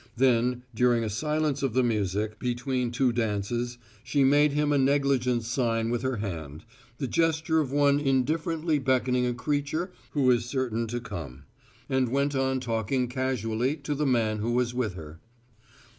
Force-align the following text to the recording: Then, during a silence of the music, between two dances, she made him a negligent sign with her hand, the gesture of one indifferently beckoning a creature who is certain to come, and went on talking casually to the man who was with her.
Then, 0.17 0.63
during 0.73 1.03
a 1.03 1.11
silence 1.11 1.61
of 1.61 1.75
the 1.75 1.83
music, 1.83 2.39
between 2.39 2.89
two 2.89 3.11
dances, 3.11 3.77
she 4.03 4.23
made 4.23 4.51
him 4.51 4.71
a 4.71 4.77
negligent 4.79 5.43
sign 5.43 5.91
with 5.91 6.01
her 6.01 6.15
hand, 6.17 6.65
the 6.97 7.05
gesture 7.05 7.59
of 7.59 7.71
one 7.71 7.99
indifferently 7.99 8.79
beckoning 8.79 9.27
a 9.27 9.33
creature 9.35 9.91
who 10.13 10.31
is 10.31 10.45
certain 10.45 10.87
to 10.87 10.99
come, 10.99 11.43
and 11.87 12.09
went 12.09 12.33
on 12.35 12.59
talking 12.59 13.09
casually 13.09 13.75
to 13.75 13.93
the 13.93 14.07
man 14.07 14.39
who 14.39 14.53
was 14.53 14.73
with 14.73 14.95
her. 14.95 15.19